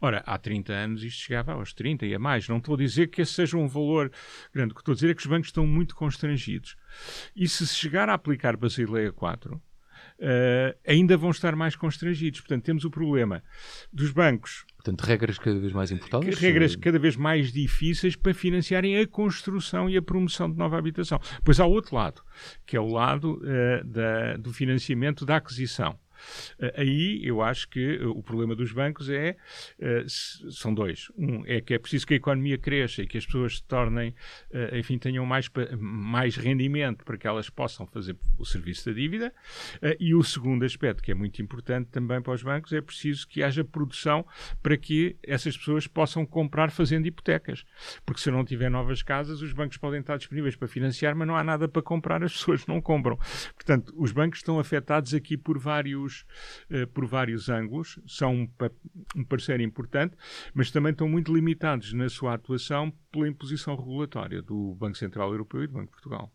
Ora, 0.00 0.22
há 0.26 0.38
30 0.38 0.72
anos 0.72 1.02
isto 1.02 1.22
chegava 1.22 1.52
aos 1.52 1.72
30 1.72 2.06
e 2.06 2.14
a 2.14 2.18
mais. 2.20 2.48
Não 2.48 2.58
estou 2.58 2.76
a 2.76 2.78
dizer 2.78 3.08
que 3.08 3.20
esse 3.20 3.32
seja 3.32 3.56
um 3.56 3.66
valor 3.66 4.12
grande. 4.54 4.70
O 4.70 4.74
que 4.74 4.80
estou 4.80 4.92
a 4.92 4.94
dizer 4.94 5.10
é 5.10 5.14
que 5.14 5.20
os 5.20 5.26
bancos 5.26 5.48
estão 5.48 5.66
muito 5.66 5.96
constrangidos. 5.96 6.76
E 7.34 7.48
se 7.48 7.66
se 7.66 7.74
chegar 7.74 8.08
a 8.08 8.14
aplicar 8.14 8.56
Basileia 8.56 9.12
4, 9.12 9.60
Uh, 10.18 10.76
ainda 10.84 11.16
vão 11.16 11.30
estar 11.30 11.54
mais 11.54 11.76
constrangidos. 11.76 12.40
Portanto, 12.40 12.64
temos 12.64 12.84
o 12.84 12.90
problema 12.90 13.42
dos 13.92 14.10
bancos. 14.10 14.64
Portanto, 14.76 15.02
regras 15.02 15.38
cada 15.38 15.58
vez 15.58 15.72
mais 15.72 15.90
importadas? 15.92 16.38
Regras 16.38 16.74
cada 16.74 16.98
vez 16.98 17.16
mais 17.16 17.52
difíceis 17.52 18.16
para 18.16 18.34
financiarem 18.34 18.98
a 18.98 19.06
construção 19.06 19.88
e 19.88 19.96
a 19.96 20.02
promoção 20.02 20.50
de 20.50 20.56
nova 20.56 20.76
habitação. 20.76 21.20
Pois 21.44 21.60
há 21.60 21.66
outro 21.66 21.94
lado, 21.94 22.22
que 22.66 22.76
é 22.76 22.80
o 22.80 22.88
lado 22.88 23.40
uh, 23.42 23.84
da, 23.86 24.36
do 24.36 24.52
financiamento 24.52 25.24
da 25.24 25.36
aquisição. 25.36 25.98
Eh, 26.58 26.74
aí 26.76 27.20
eu 27.24 27.42
acho 27.42 27.68
que 27.68 27.98
eh, 28.00 28.06
o 28.06 28.22
problema 28.22 28.54
dos 28.54 28.72
bancos 28.72 29.08
é 29.10 29.36
eh, 29.78 30.04
são 30.08 30.72
dois. 30.74 31.10
Um 31.16 31.44
é 31.46 31.60
que 31.60 31.74
é 31.74 31.78
preciso 31.78 32.06
que 32.06 32.14
a 32.14 32.16
economia 32.16 32.58
cresça 32.58 33.02
e 33.02 33.06
que 33.06 33.18
as 33.18 33.26
pessoas 33.26 33.56
se 33.56 33.64
tornem, 33.64 34.14
enfim, 34.72 34.98
tenham 34.98 35.24
mais, 35.24 35.50
mais 35.78 36.36
rendimento 36.36 37.04
para 37.04 37.16
que 37.16 37.26
elas 37.26 37.50
possam 37.50 37.86
fazer 37.86 38.16
o 38.38 38.44
serviço 38.44 38.86
da 38.86 38.94
dívida. 38.94 39.32
E 39.98 40.14
o 40.14 40.22
segundo 40.22 40.64
aspecto, 40.64 41.02
que 41.02 41.10
é 41.10 41.14
muito 41.14 41.40
importante 41.42 41.88
também 41.90 42.20
para 42.20 42.32
os 42.32 42.42
bancos, 42.42 42.72
é 42.72 42.80
preciso 42.80 43.26
que 43.26 43.42
haja 43.42 43.64
produção 43.64 44.26
para 44.62 44.76
que 44.76 45.16
essas 45.22 45.56
pessoas 45.56 45.86
possam 45.86 46.24
comprar 46.24 46.70
fazendo 46.70 47.06
hipotecas. 47.06 47.64
Porque 48.04 48.20
se 48.20 48.30
não 48.30 48.44
tiver 48.44 48.70
novas 48.70 49.02
casas, 49.02 49.42
os 49.42 49.52
bancos 49.52 49.76
podem 49.76 50.00
estar 50.00 50.16
disponíveis 50.16 50.56
para 50.56 50.68
financiar, 50.68 51.14
mas 51.14 51.26
não 51.26 51.36
há 51.36 51.44
nada 51.44 51.68
para 51.68 51.82
comprar, 51.82 52.22
as 52.22 52.32
pessoas 52.32 52.66
não 52.66 52.80
compram. 52.80 53.18
Portanto, 53.54 53.94
os 53.96 54.12
bancos 54.12 54.38
estão 54.38 54.58
afetados 54.58 55.14
aqui 55.14 55.36
por 55.36 55.58
vários 55.58 56.07
uh, 56.70 56.86
por 56.88 57.06
vários 57.06 57.48
ângulos, 57.48 57.98
são 58.06 58.34
um, 58.34 58.48
um 59.16 59.24
parceiro 59.24 59.62
importante, 59.62 60.16
mas 60.54 60.70
também 60.70 60.92
estão 60.92 61.08
muito 61.08 61.34
limitados 61.34 61.92
na 61.92 62.08
sua 62.08 62.34
atuação 62.34 62.92
pela 63.10 63.28
imposição 63.28 63.76
regulatória 63.76 64.42
do 64.42 64.74
Banco 64.74 64.96
Central 64.96 65.30
Europeu 65.30 65.62
e 65.62 65.66
do 65.66 65.72
Banco 65.72 65.86
de 65.86 65.92
Portugal. 65.92 66.32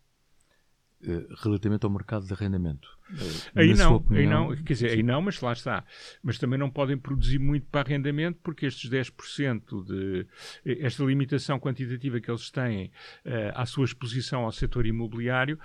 Eh, 1.05 1.25
relativamente 1.43 1.83
ao 1.85 1.89
mercado 1.89 2.25
de 2.25 2.33
arrendamento. 2.33 2.87
Eh, 3.11 3.61
aí 3.61 3.73
não, 3.73 3.95
opinião, 3.95 4.43
aí 4.49 4.55
não, 4.55 4.63
quer 4.63 4.73
dizer, 4.73 4.91
aí 4.91 5.03
não, 5.03 5.21
mas 5.21 5.41
lá 5.41 5.51
está. 5.51 5.83
Mas 6.23 6.37
também 6.37 6.57
não 6.57 6.69
podem 6.69 6.97
produzir 6.97 7.39
muito 7.39 7.65
para 7.67 7.81
arrendamento 7.81 8.39
porque 8.41 8.65
estes 8.65 8.89
10% 8.89 9.83
de 9.83 10.25
esta 10.65 11.03
limitação 11.03 11.59
quantitativa 11.59 12.21
que 12.21 12.31
eles 12.31 12.49
têm 12.49 12.85
uh, 13.25 13.51
à 13.53 13.65
sua 13.65 13.83
exposição 13.83 14.45
ao 14.45 14.51
setor 14.53 14.85
imobiliário 14.85 15.59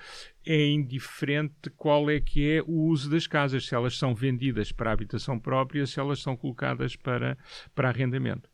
é 0.44 0.66
indiferente 0.70 1.70
qual 1.76 2.10
é 2.10 2.18
que 2.18 2.50
é 2.50 2.62
o 2.62 2.86
uso 2.88 3.08
das 3.08 3.28
casas, 3.28 3.64
se 3.66 3.76
elas 3.76 3.96
são 3.96 4.14
vendidas 4.16 4.72
para 4.72 4.90
habitação 4.90 5.38
própria, 5.38 5.86
se 5.86 6.00
elas 6.00 6.20
são 6.20 6.36
colocadas 6.36 6.96
para, 6.96 7.38
para 7.76 7.90
arrendamento. 7.90 8.48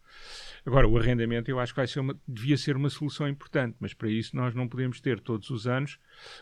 Agora, 0.67 0.89
o 0.89 0.97
arrendamento 0.97 1.51
eu 1.51 1.61
acho 1.61 1.73
que 1.73 1.81
vai 1.81 1.87
ser 1.87 2.01
uma, 2.01 2.19
devia 2.27 2.57
ser 2.57 2.77
uma 2.77 2.89
solução 2.89 3.29
importante, 3.29 3.77
mas 3.79 3.93
para 3.93 4.09
isso 4.09 4.35
nós 4.35 4.55
não 4.55 4.67
podemos 4.67 5.01
ter 5.01 5.21
todos 5.21 5.51
os 5.51 5.67
anos 5.67 5.99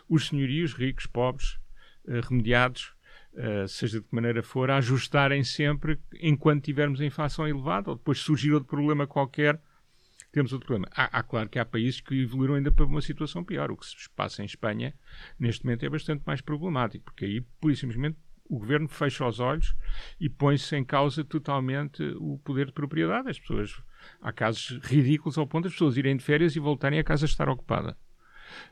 os 0.08 0.28
senhorios 0.28 0.74
ricos, 0.74 1.06
pobres, 1.06 1.58
uh, 2.04 2.20
remediados, 2.28 2.94
uh, 3.34 3.66
seja 3.66 4.00
de 4.00 4.06
que 4.06 4.14
maneira 4.14 4.42
for, 4.42 4.70
a 4.70 4.76
ajustarem 4.76 5.42
sempre 5.42 5.98
enquanto 6.20 6.64
tivermos 6.64 7.00
a 7.00 7.04
inflação 7.04 7.48
elevada 7.48 7.90
ou 7.90 7.96
depois 7.96 8.18
surgir 8.18 8.52
outro 8.52 8.68
problema 8.68 9.06
qualquer 9.06 9.60
temos 10.32 10.52
outro 10.52 10.66
problema. 10.66 10.88
Há, 10.96 11.18
há, 11.18 11.22
claro 11.22 11.48
que 11.48 11.58
há 11.58 11.64
países 11.64 12.00
que 12.00 12.22
evoluíram 12.22 12.54
ainda 12.54 12.72
para 12.72 12.86
uma 12.86 13.02
situação 13.02 13.44
pior. 13.44 13.70
O 13.70 13.76
que 13.76 13.84
se 13.84 14.08
passa 14.16 14.42
em 14.42 14.46
Espanha, 14.46 14.94
neste 15.38 15.64
momento, 15.64 15.84
é 15.84 15.90
bastante 15.90 16.22
mais 16.26 16.40
problemático, 16.40 17.04
porque 17.04 17.26
aí, 17.26 17.40
por 17.60 17.70
e 17.70 17.76
simplesmente, 17.76 18.16
o 18.48 18.58
governo 18.58 18.88
fecha 18.88 19.26
os 19.26 19.40
olhos 19.40 19.76
e 20.18 20.28
põe-se 20.28 20.74
em 20.74 20.84
causa 20.84 21.22
totalmente 21.22 22.02
o 22.18 22.38
poder 22.38 22.66
de 22.66 22.72
propriedade. 22.72 23.28
As 23.28 23.38
pessoas. 23.38 23.82
Há 24.20 24.32
casos 24.32 24.78
ridículos 24.84 25.38
ao 25.38 25.46
ponto 25.46 25.64
das 25.64 25.72
pessoas 25.72 25.96
irem 25.96 26.16
de 26.16 26.24
férias 26.24 26.56
e 26.56 26.60
voltarem 26.60 26.98
a 26.98 27.04
casa 27.04 27.24
estar 27.24 27.48
ocupada. 27.48 27.96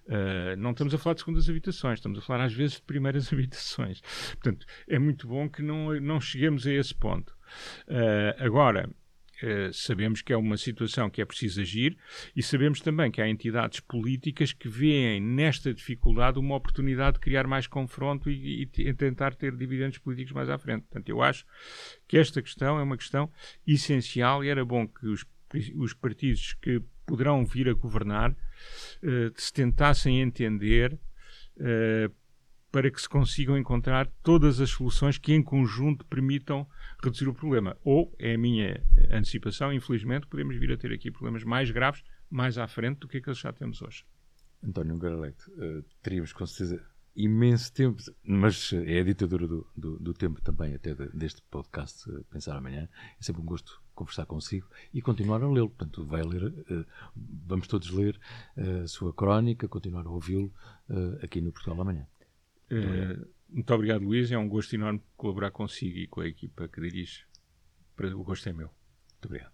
Uh, 0.06 0.56
não 0.58 0.72
estamos 0.72 0.92
a 0.92 0.98
falar 0.98 1.14
de 1.14 1.20
segundas 1.20 1.48
habitações, 1.48 1.98
estamos 1.98 2.18
a 2.18 2.22
falar 2.22 2.44
às 2.44 2.52
vezes 2.52 2.76
de 2.76 2.82
primeiras 2.82 3.30
habitações. 3.32 4.00
Portanto, 4.32 4.66
é 4.88 4.98
muito 4.98 5.26
bom 5.26 5.48
que 5.48 5.62
não, 5.62 5.98
não 6.00 6.20
cheguemos 6.20 6.66
a 6.66 6.72
esse 6.72 6.94
ponto. 6.94 7.34
Uh, 7.88 8.44
agora, 8.44 8.90
eh, 9.42 9.70
sabemos 9.72 10.22
que 10.22 10.32
é 10.32 10.36
uma 10.36 10.56
situação 10.56 11.08
que 11.08 11.22
é 11.22 11.24
preciso 11.24 11.60
agir 11.60 11.96
e 12.36 12.42
sabemos 12.42 12.80
também 12.80 13.10
que 13.10 13.20
há 13.22 13.28
entidades 13.28 13.80
políticas 13.80 14.52
que 14.52 14.68
veem 14.68 15.20
nesta 15.20 15.72
dificuldade 15.72 16.38
uma 16.38 16.56
oportunidade 16.56 17.14
de 17.14 17.20
criar 17.20 17.46
mais 17.46 17.66
confronto 17.66 18.30
e, 18.30 18.62
e, 18.64 18.80
e 18.82 18.94
tentar 18.94 19.34
ter 19.34 19.56
dividendos 19.56 19.98
políticos 19.98 20.32
mais 20.32 20.48
à 20.48 20.58
frente. 20.58 20.82
Portanto, 20.82 21.08
eu 21.08 21.22
acho 21.22 21.46
que 22.06 22.18
esta 22.18 22.42
questão 22.42 22.78
é 22.78 22.82
uma 22.82 22.96
questão 22.96 23.30
essencial 23.66 24.44
e 24.44 24.48
era 24.48 24.64
bom 24.64 24.86
que 24.86 25.06
os, 25.06 25.24
os 25.76 25.94
partidos 25.94 26.54
que 26.54 26.82
poderão 27.06 27.44
vir 27.44 27.68
a 27.68 27.72
governar 27.72 28.30
uh, 28.30 29.32
se 29.34 29.52
tentassem 29.52 30.20
entender 30.20 30.92
uh, 31.56 32.14
para 32.70 32.90
que 32.90 33.00
se 33.00 33.08
consigam 33.08 33.58
encontrar 33.58 34.06
todas 34.22 34.60
as 34.60 34.70
soluções 34.70 35.18
que 35.18 35.32
em 35.32 35.42
conjunto 35.42 36.04
permitam 36.06 36.66
reduzir 37.02 37.28
o 37.28 37.34
problema. 37.34 37.76
Ou, 37.84 38.14
é 38.18 38.34
a 38.34 38.38
minha 38.38 38.82
antecipação, 39.10 39.72
infelizmente, 39.72 40.26
podemos 40.26 40.56
vir 40.56 40.72
a 40.72 40.76
ter 40.76 40.92
aqui 40.92 41.10
problemas 41.10 41.42
mais 41.44 41.70
graves 41.70 42.02
mais 42.30 42.56
à 42.56 42.68
frente 42.68 43.00
do 43.00 43.08
que 43.08 43.18
aqueles 43.18 43.38
que 43.38 43.42
já 43.42 43.52
temos 43.52 43.82
hoje. 43.82 44.04
António 44.62 44.96
Garalete, 44.98 45.50
uh, 45.50 45.82
teríamos 46.02 46.32
com 46.32 46.46
certeza 46.46 46.84
imenso 47.16 47.72
tempo, 47.72 48.00
mas 48.22 48.72
é 48.72 49.00
a 49.00 49.04
ditadura 49.04 49.46
do, 49.46 49.66
do, 49.76 49.98
do 49.98 50.14
tempo 50.14 50.40
também, 50.40 50.74
até 50.74 50.94
de, 50.94 51.08
deste 51.08 51.42
podcast 51.50 52.08
uh, 52.08 52.22
Pensar 52.24 52.56
Amanhã. 52.56 52.88
É 53.18 53.22
sempre 53.22 53.42
um 53.42 53.44
gosto 53.44 53.82
conversar 53.94 54.26
consigo 54.26 54.68
e 54.94 55.02
continuar 55.02 55.42
a 55.42 55.48
lê-lo. 55.48 55.70
Portanto, 55.70 56.04
vai 56.04 56.22
ler, 56.22 56.44
uh, 56.44 56.86
vamos 57.16 57.66
todos 57.66 57.90
ler 57.90 58.18
a 58.56 58.86
sua 58.86 59.12
crónica, 59.12 59.66
continuar 59.66 60.06
a 60.06 60.10
ouvi-lo 60.10 60.52
aqui 61.22 61.40
no 61.40 61.52
Portugal 61.52 61.80
Amanhã. 61.80 62.06
Uh, 62.70 63.28
muito 63.48 63.74
obrigado, 63.74 64.02
Luís. 64.02 64.30
É 64.30 64.38
um 64.38 64.48
gosto 64.48 64.74
enorme 64.74 65.02
colaborar 65.16 65.50
consigo 65.50 65.98
e 65.98 66.06
com 66.06 66.20
a 66.20 66.28
equipa 66.28 66.68
que 66.68 66.80
dirige. 66.80 67.24
O 68.14 68.24
gosto 68.24 68.48
é 68.48 68.52
meu. 68.52 68.68
Muito 68.68 69.26
obrigado. 69.26 69.52